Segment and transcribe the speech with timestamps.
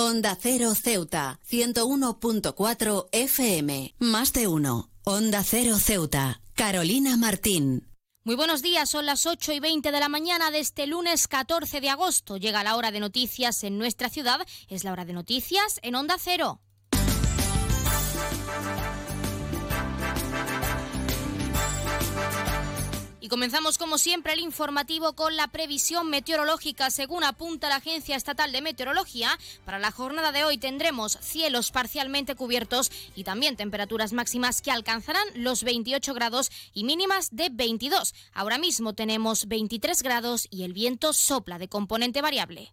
[0.00, 3.96] Onda Cero Ceuta, 101.4 FM.
[3.98, 4.90] Más de uno.
[5.02, 6.40] Onda Cero Ceuta.
[6.54, 7.88] Carolina Martín.
[8.22, 11.80] Muy buenos días, son las 8 y 20 de la mañana de este lunes 14
[11.80, 12.36] de agosto.
[12.36, 14.46] Llega la hora de noticias en nuestra ciudad.
[14.68, 16.60] Es la hora de noticias en Onda Cero.
[23.28, 26.88] Y comenzamos como siempre el informativo con la previsión meteorológica.
[26.88, 32.36] Según apunta la Agencia Estatal de Meteorología, para la jornada de hoy tendremos cielos parcialmente
[32.36, 38.14] cubiertos y también temperaturas máximas que alcanzarán los 28 grados y mínimas de 22.
[38.32, 42.72] Ahora mismo tenemos 23 grados y el viento sopla de componente variable.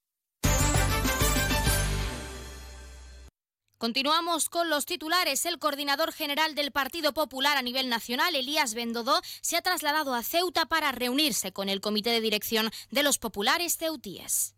[3.81, 5.43] Continuamos con los titulares.
[5.47, 10.21] El coordinador general del Partido Popular a nivel nacional, Elías Bendodó, se ha trasladado a
[10.21, 14.53] Ceuta para reunirse con el comité de dirección de los populares ceutíes.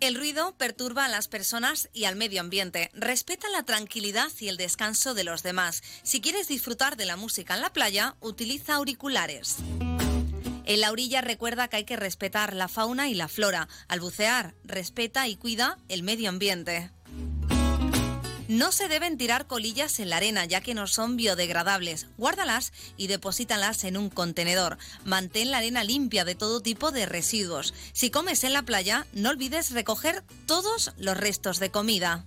[0.00, 2.88] El ruido perturba a las personas y al medio ambiente.
[2.94, 5.82] Respeta la tranquilidad y el descanso de los demás.
[6.02, 9.56] Si quieres disfrutar de la música en la playa, utiliza auriculares.
[10.68, 13.68] En la orilla recuerda que hay que respetar la fauna y la flora.
[13.88, 16.90] Al bucear, respeta y cuida el medio ambiente.
[18.48, 22.06] No se deben tirar colillas en la arena ya que no son biodegradables.
[22.18, 24.76] Guárdalas y deposítalas en un contenedor.
[25.06, 27.72] Mantén la arena limpia de todo tipo de residuos.
[27.94, 32.26] Si comes en la playa, no olvides recoger todos los restos de comida.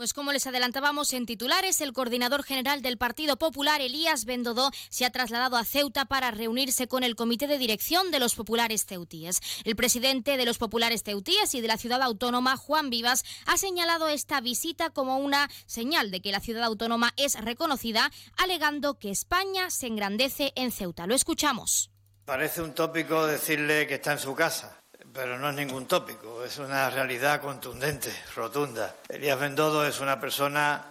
[0.00, 5.04] Pues como les adelantábamos en titulares, el coordinador general del Partido Popular, Elías Bendodó, se
[5.04, 9.40] ha trasladado a Ceuta para reunirse con el comité de dirección de los populares ceutíes.
[9.62, 14.08] El presidente de los populares ceutíes y de la ciudad autónoma, Juan Vivas, ha señalado
[14.08, 19.68] esta visita como una señal de que la ciudad autónoma es reconocida, alegando que España
[19.68, 21.06] se engrandece en Ceuta.
[21.06, 21.90] Lo escuchamos.
[22.24, 24.79] Parece un tópico decirle que está en su casa
[25.12, 28.94] pero no es ningún tópico, es una realidad contundente, rotunda.
[29.08, 30.84] Elías Bendodo es una persona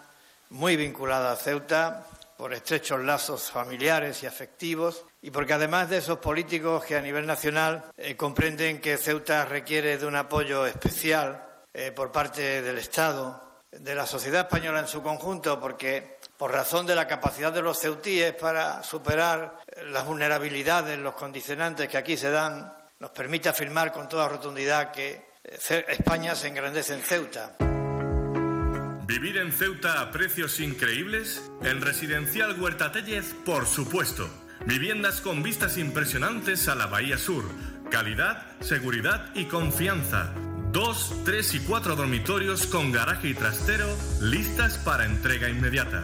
[0.49, 2.05] muy vinculada a Ceuta
[2.37, 7.25] por estrechos lazos familiares y afectivos y porque además de esos políticos que a nivel
[7.25, 13.41] nacional eh, comprenden que Ceuta requiere de un apoyo especial eh, por parte del Estado,
[13.71, 17.77] de la sociedad española en su conjunto, porque por razón de la capacidad de los
[17.77, 24.09] ceutíes para superar las vulnerabilidades, los condicionantes que aquí se dan nos permite afirmar con
[24.09, 27.55] toda rotundidad que eh, España se engrandece en Ceuta.
[29.07, 31.41] ¿Vivir en Ceuta a precios increíbles?
[31.63, 34.29] En Residencial Huerta Tellez, por supuesto.
[34.65, 37.45] Viviendas con vistas impresionantes a la Bahía Sur.
[37.89, 40.33] Calidad, seguridad y confianza.
[40.71, 43.87] Dos, tres y cuatro dormitorios con garaje y trastero
[44.21, 46.03] listas para entrega inmediata.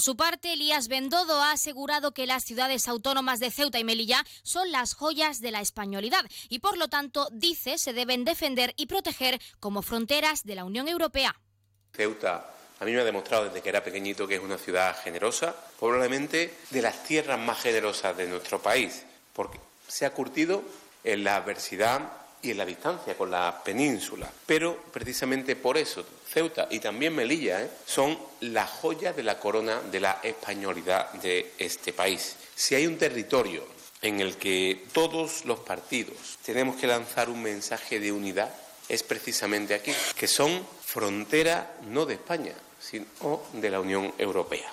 [0.00, 4.24] Por su parte, Elías Bendodo ha asegurado que las ciudades autónomas de Ceuta y Melilla
[4.42, 8.86] son las joyas de la españolidad y por lo tanto dice se deben defender y
[8.86, 11.38] proteger como fronteras de la Unión Europea.
[11.92, 12.50] Ceuta
[12.80, 16.54] a mí me ha demostrado desde que era pequeñito que es una ciudad generosa, probablemente
[16.70, 19.04] de las tierras más generosas de nuestro país,
[19.34, 20.62] porque se ha curtido
[21.04, 22.10] en la adversidad,
[22.42, 24.30] y en la distancia con la península.
[24.46, 27.70] Pero precisamente por eso Ceuta y también Melilla ¿eh?
[27.84, 32.36] son la joya de la corona de la españolidad de este país.
[32.54, 33.64] Si hay un territorio
[34.02, 38.52] en el que todos los partidos tenemos que lanzar un mensaje de unidad,
[38.88, 44.72] es precisamente aquí, que son frontera no de España, sino de la Unión Europea.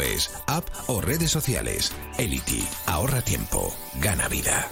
[0.00, 1.92] es app o redes sociales.
[2.18, 4.70] Elity, ahorra tiempo, gana vida.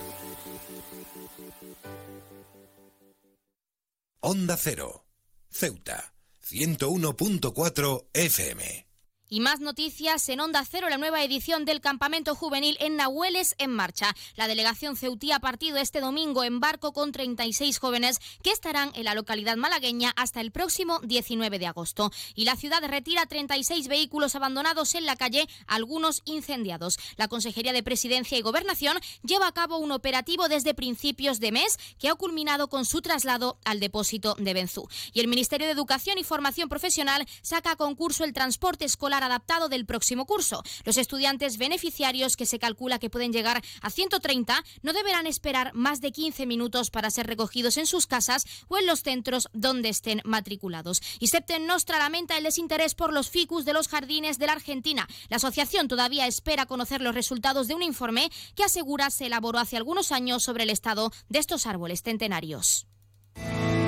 [4.20, 5.05] Onda Cero,
[5.50, 6.14] Ceuta,
[6.44, 8.91] 101.4 FM.
[9.32, 13.70] Y más noticias en Onda Cero, la nueva edición del campamento juvenil en Nahueles en
[13.70, 14.14] marcha.
[14.37, 19.05] La delegación Ceutí ha partido este domingo en barco con 36 jóvenes que estarán en
[19.05, 22.12] la localidad malagueña hasta el próximo 19 de agosto.
[22.34, 26.99] Y la ciudad retira 36 vehículos abandonados en la calle, algunos incendiados.
[27.17, 31.78] La Consejería de Presidencia y Gobernación lleva a cabo un operativo desde principios de mes
[31.99, 34.90] que ha culminado con su traslado al depósito de Benzú.
[35.14, 39.69] Y el Ministerio de Educación y Formación Profesional saca a concurso el transporte escolar adaptado
[39.69, 40.62] del próximo curso.
[40.84, 46.00] Los estudiantes beneficiarios, que se calcula que pueden llegar a 130, no deberán esperar más
[46.00, 50.22] de 15 minutos para ser recogidos en sus casas o en los centros donde estén
[50.24, 51.00] matriculados.
[51.19, 55.08] Y Septen Nostra lamenta el desinterés por los ficus de los jardines de la Argentina.
[55.28, 59.76] La asociación todavía espera conocer los resultados de un informe que asegura se elaboró hace
[59.76, 62.86] algunos años sobre el estado de estos árboles centenarios.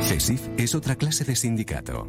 [0.03, 2.09] CESIF es otra clase de sindicato.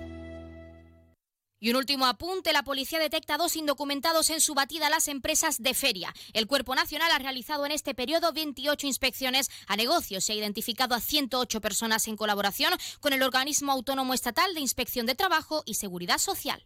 [1.63, 5.61] Y un último apunte, la policía detecta dos indocumentados en su batida a las empresas
[5.61, 6.11] de feria.
[6.33, 10.95] El Cuerpo Nacional ha realizado en este periodo 28 inspecciones a negocios y ha identificado
[10.95, 15.75] a 108 personas en colaboración con el organismo autónomo estatal de inspección de trabajo y
[15.75, 16.65] seguridad social.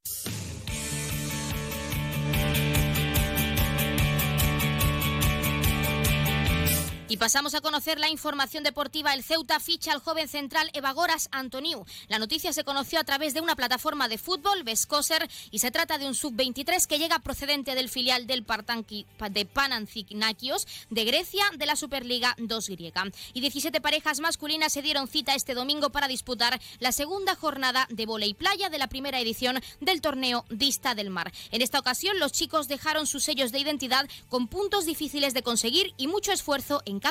[7.21, 9.13] pasamos a conocer la información deportiva.
[9.13, 11.85] El Ceuta ficha al joven central Evagoras Antoniu.
[12.07, 15.99] La noticia se conoció a través de una plataforma de fútbol, Vescoser, y se trata
[15.99, 21.67] de un sub-23 que llega procedente del filial del Partanki, de Panathinaikos de Grecia de
[21.67, 23.03] la Superliga 2 griega.
[23.33, 28.07] Y 17 parejas masculinas se dieron cita este domingo para disputar la segunda jornada de
[28.07, 31.31] volei playa de la primera edición del torneo Dista del Mar.
[31.51, 35.93] En esta ocasión los chicos dejaron sus sellos de identidad con puntos difíciles de conseguir
[35.97, 37.10] y mucho esfuerzo en cada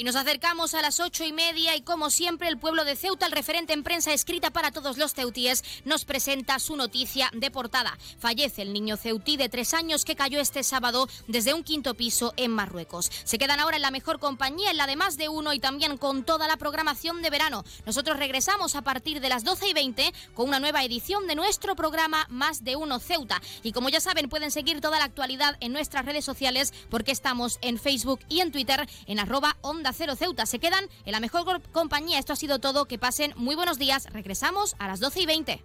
[0.00, 3.26] Y nos acercamos a las ocho y media y como siempre el pueblo de Ceuta,
[3.26, 7.98] el referente en prensa escrita para todos los ceutíes, nos presenta su noticia de portada.
[8.18, 12.32] Fallece el niño ceutí de tres años que cayó este sábado desde un quinto piso
[12.38, 13.10] en Marruecos.
[13.24, 15.98] Se quedan ahora en la mejor compañía, en la de más de uno y también
[15.98, 17.62] con toda la programación de verano.
[17.84, 21.76] Nosotros regresamos a partir de las doce y veinte con una nueva edición de nuestro
[21.76, 23.42] programa Más de Uno Ceuta.
[23.62, 27.58] Y como ya saben, pueden seguir toda la actualidad en nuestras redes sociales porque estamos
[27.60, 30.46] en Facebook y en Twitter en arroba onda Cero Ceuta.
[30.46, 32.18] Se quedan en la mejor compañía.
[32.18, 32.86] Esto ha sido todo.
[32.86, 34.06] Que pasen muy buenos días.
[34.12, 35.64] Regresamos a las 12 y 20.